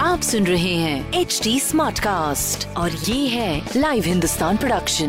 आप 0.00 0.20
सुन 0.20 0.44
रहे 0.44 0.74
हैं 0.74 1.12
एच 1.12 1.40
डी 1.44 1.60
स्मार्ट 1.60 1.98
कास्ट 1.98 2.76
और 2.76 2.90
ये 2.90 3.28
है 3.28 3.66
लाइव 3.76 4.02
हिंदुस्तान 4.06 4.56
प्रोडक्शन 4.56 5.08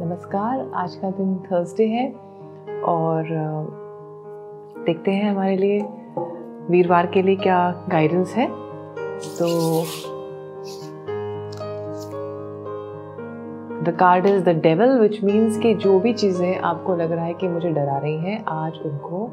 नमस्कार 0.00 0.72
आज 0.74 0.94
का 0.94 1.10
दिन 1.10 1.36
थर्सडे 1.36 1.86
है 1.86 2.08
और 2.82 3.28
देखते 4.86 5.10
हैं 5.10 5.30
हमारे 5.30 5.56
लिए 5.56 5.80
वीरवार 6.70 7.06
के 7.06 7.22
लिए 7.22 7.36
क्या 7.36 7.86
गाइडेंस 7.88 8.30
है। 8.30 8.46
तो 9.20 9.48
the 13.88 13.92
card 13.96 14.26
is 14.26 14.42
the 14.44 14.48
devil 14.62 14.98
which 15.00 15.22
means 15.24 15.58
कि 15.58 15.72
जो 15.74 15.98
भी 16.00 16.12
चीज़ें 16.12 16.58
आपको 16.60 16.94
लग 16.96 17.12
रहा 17.12 17.24
है 17.24 17.34
कि 17.34 17.48
मुझे 17.48 17.68
डरा 17.68 17.96
रही 17.98 18.16
हैं, 18.16 18.44
आज 18.46 18.72
उनको 18.86 19.26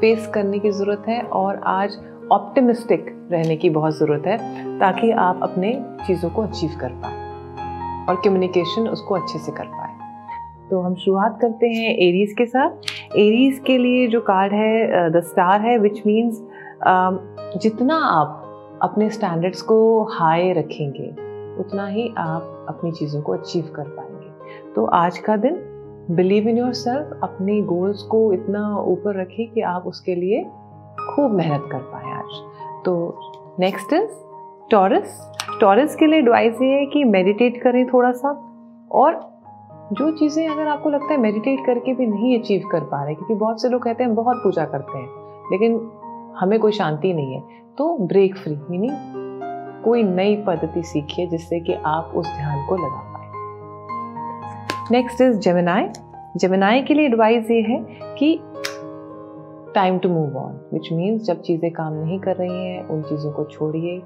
फेस 0.00 0.26
करने 0.34 0.58
की 0.58 0.70
ज़रूरत 0.70 1.04
है 1.08 1.20
और 1.34 1.60
आज 1.66 1.96
ऑप्टिमिस्टिक 2.32 3.06
रहने 3.32 3.56
की 3.56 3.70
बहुत 3.70 3.96
ज़रूरत 3.98 4.26
है, 4.26 4.36
ताकि 4.80 5.10
आप 5.10 5.40
अपने 5.42 5.72
चीज़ों 6.06 6.30
को 6.30 6.42
अचीव 6.42 6.70
कर 6.80 6.88
पाए 7.02 8.04
और 8.08 8.20
कम्युनिकेशन 8.24 8.88
उसको 8.88 9.14
अच्छे 9.14 9.38
से 9.38 9.52
कर 9.52 9.66
पाए। 9.68 10.68
तो 10.70 10.80
हम 10.80 10.94
शुरुआत 10.96 11.38
करते 11.40 11.68
हैं 11.68 11.94
एरीज 11.98 12.34
के 12.38 12.46
साथ। 12.46 13.16
एरीज 13.16 13.62
के 13.66 13.78
लिए 13.78 14.06
जो 14.08 14.20
कार्ड 14.22 14.52
है 14.52 15.10
द 15.10 15.22
स्टार 15.24 15.60
है 15.60 15.78
विच 15.78 16.02
मीन्स 16.06 16.42
जितना 17.62 17.96
आप 18.10 18.78
अपने 18.82 19.08
स्टैंडर्ड्स 19.10 19.62
को 19.62 19.78
हाई 20.12 20.52
रखेंगे, 20.52 21.08
उतना 21.60 21.86
ही 21.86 22.08
आप 22.18 22.52
अपनी 22.68 22.92
चीज़ों 22.92 23.22
को 23.22 23.32
अचीव 23.32 23.72
कर 23.76 23.88
पाएँगे। 23.88 24.72
तो 24.74 24.84
आज 24.94 25.18
का 25.18 25.36
दिन 25.36 25.54
बिलीव 26.10 26.48
इन 26.48 26.58
योर 26.58 26.72
सेल्फ 26.72 27.20
अपने 27.22 27.60
गोल्स 27.62 28.02
को 28.02 28.32
इतना 28.32 28.68
ऊपर 28.80 29.20
रखें 29.20 29.46
कि 29.52 29.60
आप 29.60 29.86
उसके 29.86 30.14
लिए 30.14 30.42
खूब 31.06 31.32
मेहनत 31.32 31.68
कर 31.72 31.78
पाए 31.78 32.12
आज। 32.12 32.40
तो 32.84 32.94
नेक्स्ट 33.60 33.92
इज़ 33.92 34.10
टॉरस 34.70 35.20
टॉरस 35.60 35.96
के 35.96 36.06
लिए 36.06 36.18
एडवाइस 36.18 36.62
ये 36.62 36.68
है 36.68 36.86
कि 36.86 37.04
मेडिटेट 37.04 37.62
करें 37.62 37.86
थोड़ा 37.86 38.10
सा 38.12 38.30
और 38.92 39.20
जो 39.92 40.10
चीज़ें 40.10 40.48
अगर 40.48 40.66
आपको 40.66 40.90
लगता 40.90 41.12
है 41.12 41.20
मेडिटेट 41.20 41.66
करके 41.66 41.94
भी 41.94 42.06
नहीं 42.06 42.38
अचीव 42.38 42.68
कर 42.72 42.80
पा 42.80 43.02
रहे, 43.04 43.14
क्योंकि 43.14 43.34
बहुत 43.34 43.62
से 43.62 43.68
लोग 43.68 43.82
कहते 43.82 44.04
हैं, 44.04 44.14
बहुत 44.14 44.36
पूजा 44.36 44.64
करते 44.64 44.98
हैं, 44.98 45.08
लेकिन 45.50 45.80
हमें 46.36 46.58
कोई 46.60 46.72
शांति 46.72 47.12
नहीं 47.12 47.34
है। 47.34 47.40
तो 47.78 47.96
ब्रेक 47.98 48.36
फ्री 48.36 48.56
मीनिंग 48.70 49.25
कोई 49.86 50.02
नई 50.02 50.36
पद्धति 50.36 50.82
सीखिए 50.82 51.26
जिससे 51.26 51.60
कि 51.60 51.74
आप 51.86 52.12
उस 52.16 52.26
ध्यान 52.26 52.66
को 52.66 52.76
लगा 52.76 53.02
पाए। 53.12 53.24
नेक्स्ट 54.90 55.20
इज़ 55.20 55.38
जेमिनाई 55.38 55.88
जेमिनाई 56.36 56.82
के 56.82 56.94
लिए 56.94 57.06
एडवाइस 57.06 57.50
ये 57.50 57.60
है 57.62 57.78
कि 58.18 58.38
time 59.74 59.98
to 59.98 60.08
move 60.08 60.36
on 60.38 60.60
which 60.72 60.88
means 60.92 61.22
जब 61.22 61.40
चीज़ें 61.40 61.70
काम 61.72 61.92
नहीं 61.94 62.18
कर 62.20 62.36
रही 62.36 62.66
हैं, 62.66 62.86
उन 62.88 63.02
चीज़ों 63.02 63.32
को 63.32 63.44
छोड़िए 63.44 63.98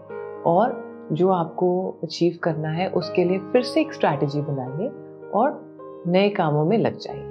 और 0.47 1.09
जो 1.13 1.29
आपको 1.31 1.69
अचीव 2.03 2.39
करना 2.43 2.69
है, 2.69 2.89
उसके 2.89 3.25
लिए 3.25 3.39
फिर 3.53 3.63
से 3.63 3.81
एक 3.81 3.93
स्ट्रैटेजी 3.93 4.41
बनाइए 4.41 4.91
और 5.35 6.03
नए 6.07 6.29
कामों 6.31 6.65
में 6.65 6.77
लग 6.79 6.99
जाइए। 6.99 7.29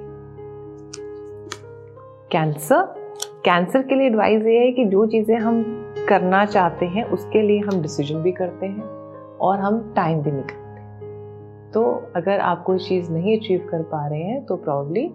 कैंसर 2.31 2.81
कैंसर 3.45 3.81
के 3.81 3.95
लिए 3.95 4.07
एडवाइस 4.07 4.45
ये 4.45 4.57
है 4.59 4.71
कि 4.71 4.85
जो 4.85 5.05
चीज़ें 5.05 5.37
हम 5.37 5.63
करना 6.09 6.45
चाहते 6.45 6.85
हैं, 6.85 7.03
उसके 7.03 7.41
लिए 7.41 7.59
हम 7.59 7.81
डिसीज़न 7.81 8.21
भी 8.21 8.31
करते 8.31 8.65
हैं 8.65 8.83
और 9.37 9.59
हम 9.59 9.93
टाइम 9.95 10.21
भी 10.21 10.31
निकालते 10.31 10.81
हैं। 10.81 11.71
तो 11.71 11.83
अगर 12.15 12.39
आप 12.39 12.63
कोई 12.63 12.79
चीज़ 12.79 13.11
नहीं 13.11 13.37
अचीव 13.39 13.67
कर 13.71 13.81
पा 13.83 14.07
रहे 14.07 14.23
हैं 14.23 14.45
तो 14.45 14.55
प्रॉब्ली 14.55 15.05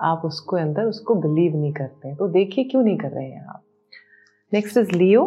आप 0.00 0.22
उसको 0.24 0.56
अंदर 0.56 0.84
उसको 0.84 1.14
बिलीव 1.14 1.56
नहीं 1.56 1.72
करते 1.72 2.08
हैं। 2.08 2.16
तो 2.16 2.28
देखिए 2.28 2.64
क्यों 2.64 2.82
नहीं 2.82 2.98
कर 2.98 3.10
रहे 3.10 3.26
हैं 3.26 3.46
आप। 3.46 3.62
नेक्स्ट 4.52 4.78
इज़ 4.78 4.90
लियो 4.92 5.24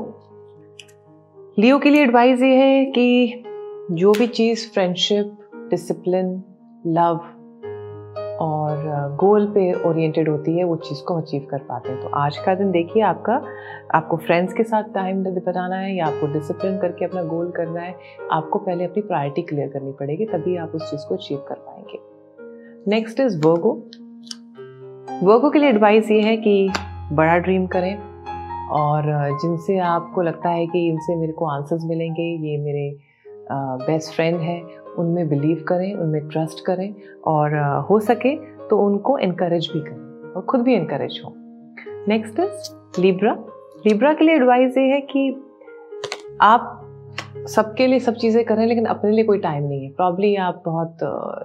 लियो 1.60 1.80
के 1.80 1.90
लिए 1.90 2.02
एडवाइस 2.02 2.42
ये 2.42 2.56
है 2.56 2.86
कि 2.86 3.44
जो 3.92 4.12
भी 4.12 4.28
चीज़ 4.28 4.72
फ्रेंडशिप 4.72 5.38
डिसिप्लिन 5.70 6.44
लव 6.88 7.20
और 8.42 9.16
गोल 9.20 9.46
पे 9.48 9.72
ओरिएंटेड 9.88 10.30
होती 10.30 10.58
है, 10.58 10.64
वो 10.64 10.76
चीज़ 10.76 11.04
को 11.04 11.16
अचीव 11.16 11.48
कर 11.52 11.58
पाते 11.60 11.92
हैं। 11.92 12.02
तो 12.02 12.08
आज 12.18 12.38
का 12.38 12.54
दिन 12.56 12.72
देखिए 12.72 13.04
आपका, 13.04 13.34
आपको 13.96 14.18
फ्रेंड्स 14.18 14.54
के 14.54 14.64
साथ 14.64 14.84
टाइम 14.94 15.24
बनाना 15.24 15.76
है 15.76 15.96
या 15.96 16.06
आपको 16.06 16.28
डिसिप्लिन 16.34 16.78
करके 16.80 17.06
अपना 17.06 17.24
गोल 17.24 17.52
करना 17.52 17.82
है, 17.82 17.96
आपको 18.32 18.60
पहले 18.60 18.86
अपनी 18.86 19.02
प्रायोरिटी 19.02 19.42
क्लियर 19.42 19.68
करनी 19.68 19.92
पड़ेगी, 19.92 20.26
तभी 20.26 20.56
आप 20.58 20.72
उस 20.76 20.90
चीज़ 20.92 21.08
को 21.10 21.16
अचीव 21.16 21.38
कर 21.50 21.56
पाएँगे। 21.58 22.00
नेक्स्ट 22.88 23.20
इज़ 23.20 23.38
वर्गो 23.48 23.74
वर्गो 25.24 25.50
के 25.50 25.60
लिए 25.60 25.70
एडवाइस 25.70 26.12
ये 26.12 26.22
है 26.22 26.36
कि 26.38 26.70
बड़ा 27.14 27.38
ड्रीम 27.38 27.68
करें 27.68 27.96
और 28.74 29.04
जिनसे 29.42 29.78
आपको 29.86 30.22
लगता 30.22 30.50
है 30.50 30.66
कि 30.68 30.88
इनसे 30.90 31.16
मेरे 31.16 31.34
को 31.34 31.46
आंसर्स 31.48 31.84
मिलेंगे, 31.86 32.24
ये 32.24 32.58
मेरे 32.58 32.92
बेस्ट 33.86 34.14
फ्रेंड 34.14 34.40
है 34.40 34.60
उनमें 35.00 35.30
बिलीव 35.30 35.64
करें, 35.68 35.94
उनमें 35.94 36.28
ट्रस्ट 36.28 36.66
करें 36.66 36.94
और 37.28 37.58
हो 37.90 38.00
सके 38.00 38.36
तो 38.68 38.78
उनको 38.80 39.18
इनक्रेज 39.20 39.70
भी 39.74 39.80
करें 39.80 40.34
और 40.34 40.42
खुद 40.42 40.62
भी 40.62 40.76
इनक्रेज 40.76 41.22
हो। 41.26 41.34
नेक्स्ट 42.08 42.40
इज़ 42.40 43.02
लिब्रा 43.02 43.34
लिब्रा 43.88 44.14
के 44.14 44.26
लिए 44.26 44.36
एडवाइस 44.36 44.78
ये 44.78 44.84
है 44.84 45.02
कि 45.02 45.30
आप 46.42 46.78
सबके 47.50 47.88
लिए 47.88 48.00
सब 48.00 48.16
चीज़ें 48.16 48.44
कर 48.46 48.54
रहे 48.54 48.64
हैं 48.64 48.68
लेकिन 48.70 48.86
अपने 48.86 49.12
लिए 49.12 49.24
कोई 49.24 49.38
टाइम 49.40 49.64
नहीं 49.64 49.84
है। 49.84 49.90
प्रॉब्ली 49.92 50.36
आप 50.36 50.62
बहुत 50.66 50.98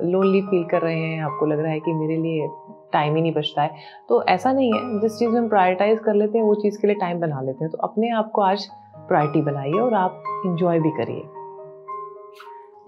लोनली 0.05 0.41
फील 0.41 0.65
कर 0.65 0.83
रहे 0.83 0.97
हैं, 0.97 1.23
आपको 1.23 1.47
लग 1.47 1.61
रहा 1.61 1.73
है 1.73 1.81
कि 1.81 1.93
मेरे 1.93 2.17
लिए 2.17 2.49
टाइम 2.93 3.15
ही 3.17 3.23
नहीं 3.23 3.33
बचता 3.33 3.63
है। 3.63 3.71
तो 4.09 4.23
ऐसा 4.25 4.53
नहीं 4.53 4.73
है, 4.73 5.01
जिस 5.01 5.19
चीज़ 5.19 5.31
में 5.31 5.39
हम 5.41 5.49
प्रायोरिटाइज 5.49 5.99
कर 5.99 6.15
लेते 6.15 6.39
हैं, 6.39 6.45
वो 6.45 6.55
चीज़ 6.55 6.81
के 6.81 6.87
लिए 6.87 6.97
टाइम 6.97 7.21
बना 7.21 7.41
लेते 7.41 7.65
हैं। 7.65 7.71
तो 7.73 7.79
अपने 7.79 8.11
आप 8.11 8.31
को 8.31 8.43
आज 8.43 8.67
प्रायोरिटी 9.09 9.43
बनाइए 9.43 9.81
और 9.81 9.95
आप 9.95 10.23
इंजॉय 10.47 10.81
भी 10.81 10.91
करिए। 10.91 11.23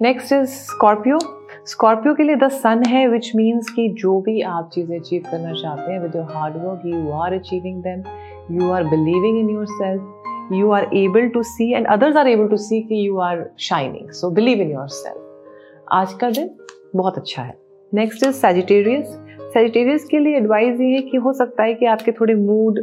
नेक्स्ट 0.02 0.32
इज़ 0.32 0.48
स्कॉर्पियो 0.48 1.18
स्कॉर्पियो 1.66 2.12
के 2.14 2.22
लिए 2.22 2.36
द 2.36 2.48
सन 2.48 2.82
है 2.88 3.06
विच 3.08 3.30
मीन्स 3.36 3.70
कि 3.76 3.88
जो 3.98 4.20
भी 4.20 4.40
आप 4.40 4.68
चीज़ें 4.74 4.98
अचीव 4.98 5.22
करना 5.30 5.52
चाहते 5.52 5.92
हैं 5.92 6.00
with 6.00 6.14
your 6.16 6.24
hard 6.34 6.56
work 6.56 6.82
you 6.86 7.10
are 7.12 7.32
achieving 7.34 7.82
them 7.82 8.02
you 8.50 8.70
are 8.72 8.84
believing 8.84 9.38
in 9.38 9.50
yourself 9.66 10.52
you 10.52 10.70
are 10.70 10.84
able 10.96 11.28
to 11.28 11.42
see 11.42 11.72
and 11.72 11.86
others 11.86 12.16
are 12.16 12.28
able 12.28 12.48
to 12.48 12.56
see 12.56 12.80
कि 12.82 13.06
you 13.06 13.18
are 13.20 13.44
shining 13.60 14.10
so 14.10 14.30
believe 14.30 14.60
in 14.60 14.70
yourself 14.88 15.88
आज 15.92 16.12
का 16.12 16.30
दिन 16.30 16.50
बहुत 16.96 17.18
अच्छा 17.18 17.42
है. 17.42 17.58
Next 17.92 18.26
is 18.26 18.34
Sagittarius 18.36 19.08
Sagittarius 19.54 20.04
के 20.04 20.18
लिए 20.18 20.36
advice 20.36 20.80
ये 20.80 20.94
है 20.94 21.02
कि 21.02 21.16
हो 21.16 21.32
सकता 21.32 21.62
है 21.62 21.74
कि 21.74 21.86
आपके 21.86 22.12
थोड़े 22.12 22.34
मूड 22.34 22.80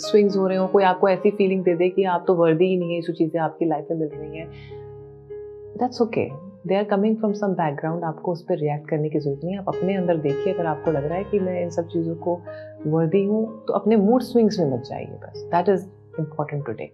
स्विंग्स 0.00 0.36
हो 0.36 0.46
रहे 0.46 0.58
हो, 0.58 0.66
कोई 0.66 0.84
आपको 0.84 1.08
ऐसी 1.08 1.30
फीलिंग 1.30 1.64
दे 1.64 1.74
दे 1.74 1.88
कि 1.88 2.04
आप 2.16 2.24
तो 2.26 2.34
वर्दी 2.34 2.64
ही 2.64 2.76
नहीं 2.76 2.94
है 2.94 3.00
जो 3.00 3.12
चीज़ें 3.12 3.40
आपकी 3.40 3.64
लाइफ 3.64 3.86
में 3.90 3.98
मिल 3.98 4.08
रही 4.08 4.38
हैं. 4.38 4.50
That's 5.78 6.02
okay 6.02 6.28
they 6.66 6.74
are 6.74 6.84
coming 6.84 7.16
from 7.16 7.32
some 7.32 7.52
background 7.54 8.04
आपको 8.04 8.32
उस 8.32 8.42
पर 8.42 8.58
रिएक्ट 8.58 8.88
करने 8.88 9.08
की 9.08 9.18
ज़रूरत 9.18 9.40
नहीं 9.44 9.54
है। 9.54 9.60
आप 9.60 9.68
अपने 9.68 9.94
अंदर 9.96 10.16
देखिए। 10.18 10.52
अगर 10.52 10.66
आपको 10.66 10.90
लग 10.90 11.04
रहा 11.04 11.18
है 11.18 11.24
कि 11.24 11.38
मैं 11.38 11.62
इन 11.62 11.70
सब 11.70 11.88
चीज़ों 11.88 12.14
को 12.16 12.34
वर्दी 12.86 13.24
हूँ 13.24 13.44
तो 13.68 13.72
अपने 13.72 13.96
मूड 13.96 14.22
स्विंग्स 14.22 14.58
में 14.60 14.70
मत 14.72 14.82
जाइए 14.86 15.18
बस। 15.22 15.48
That 15.54 15.68
is 15.68 15.86
important 16.20 16.64
today 16.66 16.90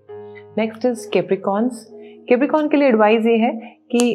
next 0.58 0.84
is 0.84 1.08
Capricorns 1.11 1.87
Capricorn 2.28 2.69
के 2.69 2.76
लिए 2.76 2.88
एडवाइस 2.88 3.26
ये 3.26 3.37
है 3.38 3.52
कि 3.93 4.14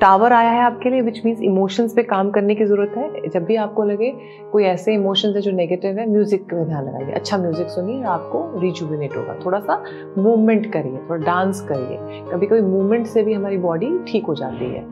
टावर 0.00 0.32
आया 0.32 0.50
है 0.50 0.60
आपके 0.62 0.90
लिए 0.90 1.00
विच 1.00 1.20
मीन्स 1.24 1.40
इमोशंस 1.42 1.92
पे 1.94 2.02
काम 2.02 2.30
करने 2.30 2.54
की 2.54 2.64
ज़रूरत 2.64 2.92
है। 2.96 3.28
जब 3.28 3.44
भी 3.44 3.56
आपको 3.56 3.84
लगे 3.84 4.10
कोई 4.52 4.64
ऐसे 4.64 4.94
इमोशंस 4.94 5.34
है 5.36 5.40
जो 5.42 5.50
नेगेटिव 5.52 5.98
है 5.98 6.08
म्यूज़िक 6.10 6.44
पे 6.44 6.64
ध्यान 6.66 6.84
लगाइए। 6.84 7.12
अच्छा 7.12 7.38
म्यूज़िक 7.38 7.68
सुनिए, 7.68 8.02
आपको 8.04 8.60
रिजुविनेट 8.60 9.16
होगा। 9.16 9.34
थोड़ा 9.44 9.58
सा 9.60 9.82
मूवमेंट 10.18 10.72
करिए, 10.72 10.96
थोड़ा 11.10 11.24
डांस 11.24 11.60
करिए। 11.70 12.22
कभी 12.32 12.46
कभी 12.46 12.60
मूवमेंट 12.60 13.06
से 13.06 13.22
भी 13.22 13.32
हमारी 13.32 13.58
बॉडी 13.58 13.90
ठीक 14.08 14.26
हो 14.26 14.34
जाती 14.34 14.64
है। 14.64 14.84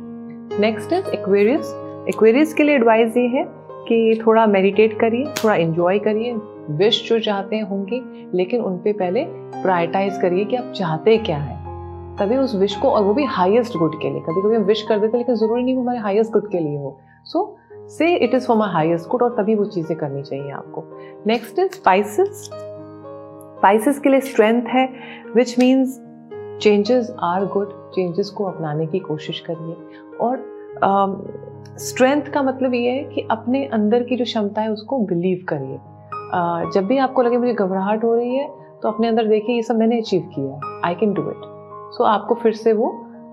नेक्स्ट 0.60 0.92
इज़ 0.92 1.08
एक्वेरियस 1.10 1.74
एक्वेरियस 2.08 2.54
के 2.54 2.62
लिए 2.62 2.74
एडवाइस 2.74 3.16
ये 3.16 3.26
है 3.28 3.44
कि 3.88 4.22
थोड़ा 4.26 4.46
मेडिटेट 4.46 4.98
करिए, 5.00 5.32
थोड़ा 5.44 5.54
इन्जॉय 5.56 5.98
करिए। 5.98 6.34
विश 6.78 7.08
जो 7.08 7.18
चाहते 7.20 7.58
होंगी, 7.60 8.02
लेकिन 8.34 8.60
उन 8.60 8.76
पर 8.76 8.92
पहले 8.94 9.24
प्रायोरिटाइज 9.62 10.18
करिए 10.22 10.44
कि 10.44 10.56
आप 10.56 10.72
चाहते 10.76 11.16
क्या 11.18 11.36
हैं। 11.36 11.57
तभी 12.18 12.36
उस 12.36 12.54
विश 12.56 12.76
को 12.76 12.90
और 12.90 13.02
वो 13.02 13.14
भी 13.14 13.24
हाईएस्ट 13.26 13.76
गुड 13.78 14.00
के 14.02 14.10
लिए। 14.10 14.20
कभी 14.20 14.42
कभी 14.42 14.56
हम 14.56 14.62
विश 14.62 14.82
कर 14.82 14.98
देते 14.98 15.18
लेकिन 15.18 15.34
ज़रूरी 15.34 15.62
नहीं 15.62 15.74
वो 15.76 15.82
हमारे 15.82 15.98
हाईएस्ट 15.98 16.32
गुड 16.32 16.50
के 16.50 16.58
लिए 16.58 16.76
हो। 16.78 16.98
So 17.24 17.56
say 17.88 18.14
it 18.16 18.34
is 18.34 18.46
for 18.46 18.56
my 18.56 18.70
highest 18.72 19.08
good 19.08 19.22
और 19.22 19.34
तभी 19.38 19.54
वो 19.54 19.64
चीज़ें 19.64 19.96
करनी 19.98 20.22
चाहिए 20.22 20.50
आपको। 20.52 20.84
नेक्स्ट 21.26 21.58
इज़ 21.58 21.72
स्पाइसिस 21.72 22.44
स्पाइसिस 23.58 23.98
के 23.98 24.08
लिए 24.08 24.20
स्ट्रेंथ 24.20 24.66
है 24.66 24.88
which 25.34 25.58
means 25.58 25.98
changes 26.62 27.14
are 27.22 27.44
good 27.46 27.72
changes 27.94 28.30
को 28.30 28.44
अपनाने 28.44 28.86
की 28.86 28.98
कोशिश 28.98 29.40
करिए। 29.50 29.76
और 30.20 30.46
स्ट्रेंथ 31.78 32.22
um, 32.22 32.28
का 32.28 32.42
मतलब 32.42 32.74
ये 32.74 32.90
है 32.90 33.04
कि 33.04 33.26
अपने 33.30 33.64
अंदर 33.66 34.02
की 34.02 34.16
जो 34.16 34.24
क्षमता 34.24 34.62
है 34.62 34.70
उसको 34.70 34.98
बिलीव 35.06 35.44
करिए। 35.48 35.76
uh, 35.76 36.72
जब 36.74 36.86
भी 36.86 36.98
आपको 36.98 37.22
लगे 37.22 37.36
मुझे 37.36 37.52
घबराहट 37.54 38.04
हो 38.04 38.14
रही 38.14 38.36
है 38.36 38.48
तो 38.82 38.88
अपने 38.88 39.08
अंदर 39.08 39.26
देखिए 39.26 39.56
ये 39.56 39.62
सब 39.62 39.78
मैंने 39.78 39.98
अचीव 39.98 40.30
किया 40.34 40.54
है। 40.54 40.80
I 40.84 40.94
can 40.94 41.12
do 41.14 41.22
it 41.30 41.57
so 41.96 42.04
आपको 42.04 42.34
फिर 42.34 42.52
से 42.54 42.72
वो 42.72 42.88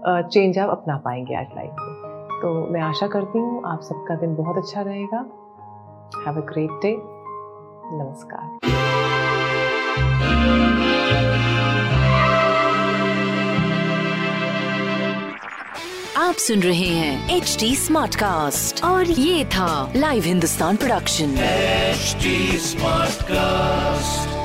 चेंज 0.08 0.58
आप 0.60 0.70
अपना 0.70 0.96
पाएँगे 0.98 1.36
आज 1.36 1.48
लाइफ 1.56 1.72
में। 1.80 2.40
तो 2.42 2.54
मैं 2.74 2.82
आशा 2.82 3.08
करती 3.08 3.40
हूँ 3.40 3.62
आप 3.72 3.82
सबका 3.82 4.16
दिन 4.16 4.36
बहुत 4.36 4.58
अच्छा 4.58 4.82
रहेगा। 4.82 5.18
हैव 6.26 6.42
अ 6.42 6.46
ग्रेट 6.46 6.80
डे 6.82 6.96
नमस्कार। 7.98 8.44
आप 16.18 16.36
सुन 16.36 16.60
रहे 16.60 16.88
हैं 16.96 17.36
एच 17.36 17.58
डी 17.60 17.76
स्मार्ट 17.76 18.16
कास्ट 18.16 18.84
और 18.86 19.06
ये 19.06 19.46
था 19.46 19.92
live 19.96 20.24
Hindustan 20.24 20.76
production 20.76 21.36
H 21.42 22.26
smart 22.62 23.24
cast 23.24 24.45